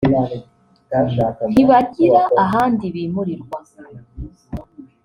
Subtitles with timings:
[1.51, 2.09] ntibagira
[2.43, 3.57] ahandi bimurirwa